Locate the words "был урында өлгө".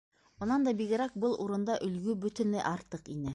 1.25-2.17